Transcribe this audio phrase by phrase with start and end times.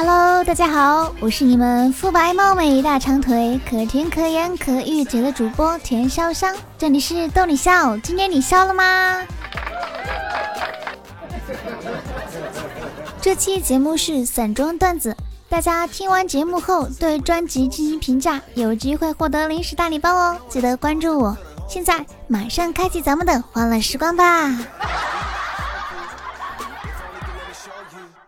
[0.00, 9.26] Hello，大家好，我是你们肤白貌美、大长腿、可甜可盐可御姐的主播田潇湘，这里是逗你笑，今天你笑了吗？
[13.20, 15.16] 这期节目是散装段子，
[15.48, 21.36] 大家听完节目后对专辑进行评价，有机会获得零食大礼包哦，记得关注我。
[21.68, 24.56] 现在马上开启咱们的欢乐时光吧！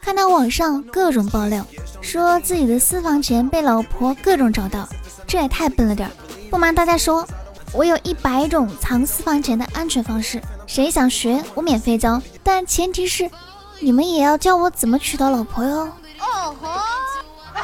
[0.00, 1.64] 看到网上各种爆料，
[2.00, 4.88] 说自己的私房钱被老婆各种找到，
[5.26, 6.12] 这也太笨了点儿。
[6.48, 7.26] 不瞒大家说，
[7.72, 13.28] 我有一百种藏私房钱的安全方式，谁想学我免费教，但前提是
[13.80, 15.92] 你们也要教我怎么娶到老婆哟。
[16.20, 16.80] 哦吼！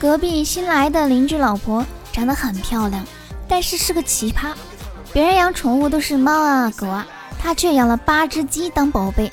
[0.00, 3.04] 隔壁新来的邻居老婆长得很漂亮，
[3.46, 4.54] 但是是个奇葩。
[5.12, 7.06] 别人养宠物都是猫啊狗啊，
[7.38, 9.30] 她却养了八只鸡当宝贝。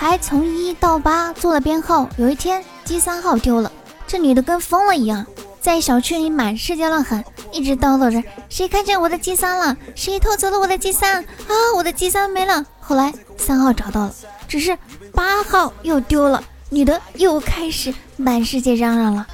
[0.00, 3.72] 还从一到八做了编号，有一天，G 三号丢了，
[4.06, 5.26] 这女的跟疯了一样，
[5.60, 12.64] 在小区里满世界乱喊，一直叨叨着谁看见我的 G 三了，谁偷走了我的 G 三啊，我的 G 三没了。
[12.78, 14.14] 后来三号找到了，
[14.46, 14.78] 只是
[15.12, 19.26] 八号又丢了，女的又开始满世界嚷嚷了。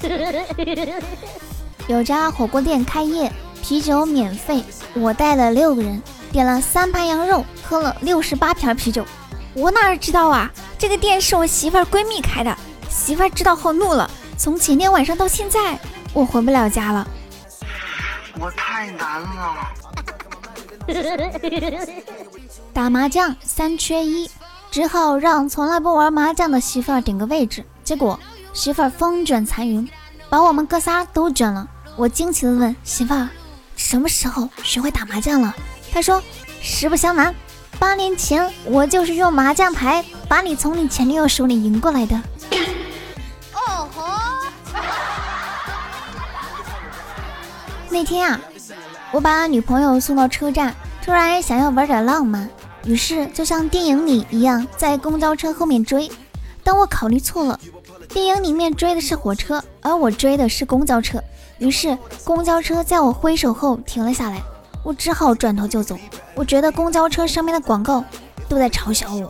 [1.88, 3.30] 有家火锅店开业，
[3.62, 6.02] 啤酒免费，我带了六个人。
[6.34, 9.06] 点了三盘羊肉，喝了六十八瓶啤酒。
[9.54, 10.50] 我哪知道啊？
[10.76, 12.58] 这个店是我媳妇儿闺蜜开的。
[12.90, 14.10] 媳妇儿知道后怒了。
[14.36, 15.78] 从前天晚上到现在，
[16.12, 17.06] 我回不了家了。
[18.40, 19.56] 我太难了。
[22.72, 24.28] 打麻将三缺一，
[24.72, 27.64] 只好让从来不玩麻将的媳妇儿顶个位置。
[27.84, 28.18] 结果
[28.52, 29.88] 媳妇儿风卷残云，
[30.28, 31.68] 把我们哥仨都卷了。
[31.94, 33.28] 我惊奇的问媳妇儿：
[33.76, 35.54] 什么时候学会打麻将了？
[35.94, 36.20] 他说
[36.60, 37.32] ：“实不相瞒，
[37.78, 42.20] 八年前我就是用麻将牌把你从你前女友手里赢过来的。”
[43.54, 44.02] 哦吼！
[47.88, 48.40] 那天啊，
[49.12, 52.50] 我把女朋友送到车站，突然想要玩点浪漫，
[52.84, 56.10] 于是就像电影里一样在公交车后面追。
[56.64, 57.60] 但我考虑错了，
[58.08, 61.22] 电影里面追的是火车，而我追的是公交车。
[61.58, 64.42] 于是公交车在我挥手后停了下来。
[64.84, 65.98] 我只好转头就走。
[66.36, 68.04] 我觉得公交车上面的广告
[68.48, 69.28] 都在嘲笑我。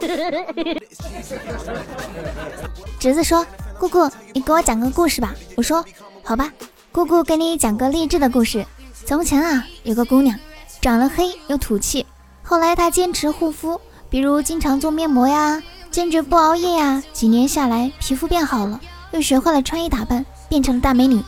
[2.98, 3.46] 侄子说
[3.78, 5.84] ：“姑姑，你给我讲个故事吧。”我说
[6.24, 6.52] ：“好吧，
[6.90, 8.66] 姑姑给你讲个励志的故事。
[9.06, 10.38] 从前啊，有个姑娘，
[10.80, 12.04] 长得黑又土气。
[12.42, 17.02] 后来她坚持护肤，比如经常做面膜呀，坚决不熬夜呀。
[17.12, 18.80] 几年下来，皮肤变好了，
[19.12, 21.22] 又学会了穿衣打扮，变成了大美女。”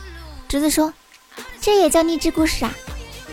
[0.49, 0.91] 侄子说
[1.61, 2.73] ：“这也叫励志故事啊？”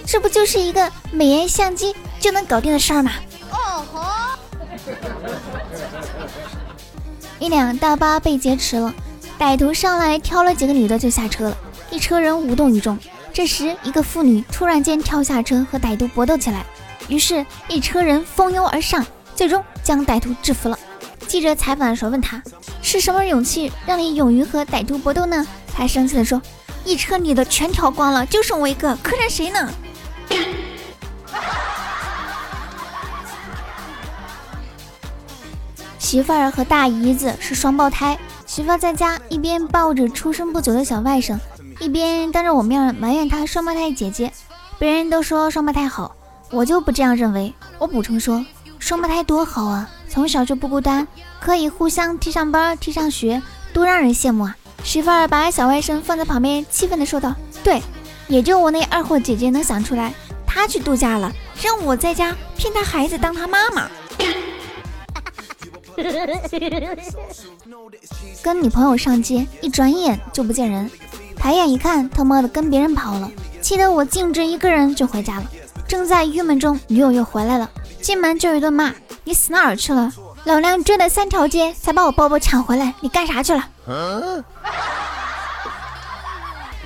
[0.07, 3.13] 这不就是一个美颜相机就能搞定的事儿吗？
[3.51, 4.05] 哦吼！
[7.39, 8.95] 一辆大巴被劫持了，
[9.39, 11.57] 歹徒上来挑了几个女的就下车了，
[11.91, 12.99] 一车人无动于衷。
[13.33, 16.65] 这时，一个妇女突然间跳下车和歹徒搏斗起来，
[17.09, 19.05] 于是，一车人蜂拥而上，
[19.35, 20.79] 最终将歹徒制服了。
[21.27, 22.41] 记者采访的时候问他
[22.81, 25.45] ：“是什么勇气让你勇于和歹徒搏斗呢？”
[25.75, 26.41] 他生气地说
[26.85, 29.69] ：“一车女的全挑光了，就剩我一个，可忍谁呢？”
[36.15, 38.17] 媳妇儿和大姨子是双胞胎，
[38.47, 41.37] 媳妇儿在家一边抱着出生不久的小外甥，
[41.81, 44.33] 一边当着我面埋怨她双胞胎姐姐。
[44.79, 46.15] 别人都说双胞胎好，
[46.53, 47.53] 我就不这样认为。
[47.81, 48.47] 我补充说，
[48.79, 51.05] 双胞胎多好啊，从小就不孤单，
[51.41, 53.43] 可以互相替上班、替上学，
[53.73, 54.57] 多让人羡慕啊！
[54.85, 57.83] 媳妇儿把小外甥放在旁边，气愤地说道：“对，
[58.29, 60.15] 也就我那二货姐姐能想出来，
[60.47, 63.91] 她去度假了，让我在家骗她孩子当她妈妈。”
[68.43, 70.91] 跟女朋友上街，一转眼就不见人，
[71.37, 75.45] 抬眼一看，他妈的跟别人跑了，气得我径直一个人就回家了。
[75.87, 78.93] 正在郁闷中，女友又回来了，进门就一顿骂
[79.25, 80.13] ：“你死哪儿去了？
[80.45, 83.65] 老娘追了三条街才把我包包抢回来，你干啥去了？”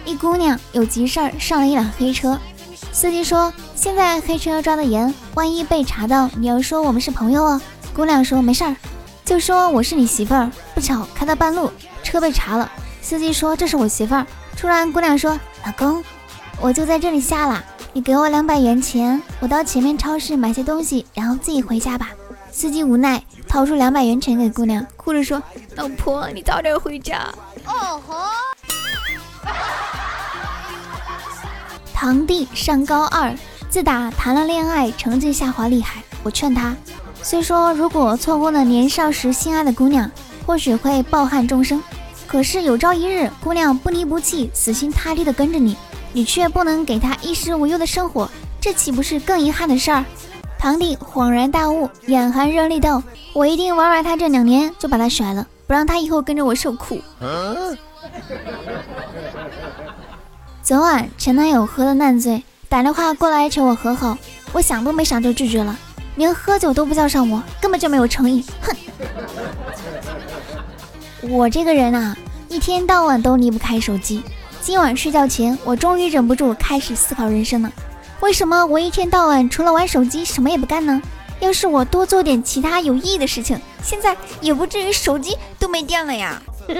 [0.05, 2.39] 一姑娘有急事儿上了一辆黑车，
[2.93, 7.61] 司机说：“现在黑车抓的严，万一被查到，你要说我们是朋友哦。”
[7.95, 8.77] 姑娘说：“没事儿。”
[9.29, 11.71] 就说我是你媳妇儿，不巧开到半路，
[12.03, 12.73] 车被查了。
[13.03, 14.27] 司机说这是我媳妇儿。
[14.57, 16.03] 突然姑娘说：“老公，
[16.59, 22.09] 我就在这里下了，你给我两百元钱，我到前面超市买些东西，然后自己回家吧。”
[22.51, 25.43] 司机无奈掏出两百元钱给姑娘，哭着说
[25.77, 27.29] ：“老婆，你早点回家。”
[27.69, 28.15] 哦吼！
[31.93, 33.37] 堂弟上高二，
[33.69, 36.03] 自打谈了恋爱，成绩下滑厉害。
[36.23, 36.75] 我劝他。
[37.29, 40.11] 虽说如果错过了年少时心爱的姑娘，
[40.47, 41.83] 或许会抱憾终生，
[42.27, 45.77] 可是有朝一日姑娘不离不弃、死心塌地的跟着你，
[46.15, 50.03] 你却不能给她衣食无忧的生活，这岂不是更遗憾的事儿？
[50.59, 53.03] 堂弟恍然大悟，眼含热泪道
[53.37, 56.99] ：“我一定玩完他这两年，就把他甩了，不让他以后跟着我受苦。
[60.65, 64.17] ”昨晚前男友喝的烂醉，打电话过来求我和好，
[64.55, 65.79] 我想都没想就拒绝了，
[66.19, 68.45] 连喝酒都不叫上我，根本就没有诚意。
[68.61, 68.77] 哼！
[71.31, 72.17] 我这个人啊，
[72.49, 74.25] 一天到晚都离不开手机。
[74.61, 77.73] 今晚睡觉前，我终于忍不住开始思考人生了：
[78.19, 81.01] 为什么我一天到晚除了玩手机什么也不干呢？
[81.39, 86.43] 要是我多做点其他有意义的事情，现在也不至于手机都没电了呀。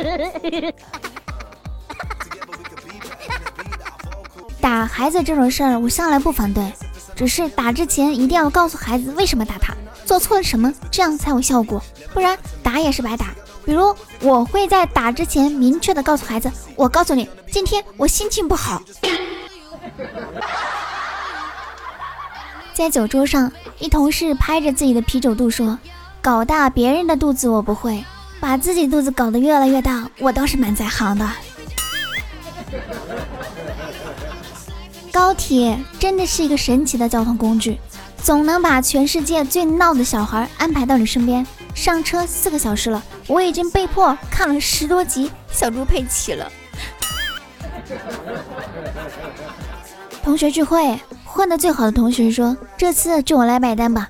[4.61, 6.73] 打孩子这种事儿，我向来不反对，
[7.19, 9.75] 只是打之前一定要告诉孩子为什么打他，
[10.05, 11.83] 做错了什么，这样才有效果，
[12.15, 13.35] 不然打也是白打。
[13.65, 18.81] 比如，我会在打之前明确的告诉孩子，我告诉你，今天我心情不好。
[22.73, 23.51] 在酒桌上，
[23.81, 25.77] 一同事拍着自己的啤酒肚说
[26.23, 28.05] ：“搞大别人的肚子我不会，
[28.39, 31.29] 把自己肚子搞得越来越大，我倒是蛮在行的。”
[35.19, 37.77] 高铁真的是一个神奇的交通工具，
[38.23, 41.45] 总能把全世界最闹的小孩安排到你身边。
[41.75, 46.53] 上车四个小时了，我已经被迫看了十多集《小猪佩奇》了。
[50.23, 54.09] 同学聚会，混的最好的同学说：“这次就我来买单吧。”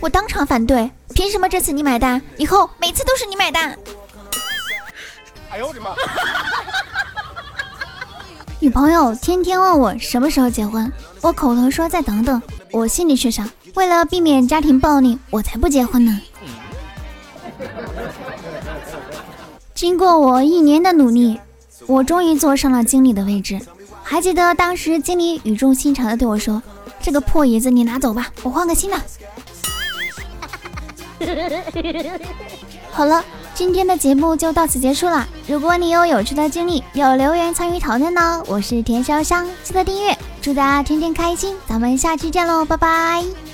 [0.00, 2.22] 我当场反对：“凭什么这次你买单？
[2.38, 3.78] 以后每次都是你买单。”
[5.52, 5.90] 哎呦我的妈！
[8.60, 16.20] 女朋友天天问我什么时候结婚，我口头说再等等，我心里却想，为了避免家庭暴力，我才不结婚呢。
[19.74, 21.38] 经过我一年的努力，
[21.86, 23.60] 我终于坐上了经理的位置。
[24.02, 26.60] 还记得当时经理语重心长的对我说
[27.00, 28.96] ：“这个破椅子你拿走吧，我换个新的。
[32.90, 33.24] ”好了。
[33.58, 35.26] 今天的节目就到此结束了。
[35.48, 40.16] 如果你有有趣的经历，有留言参与讨论呢，我是田潇湘，记得订阅。
[40.40, 43.47] 祝大家天天开心，咱们下期见喽，拜拜。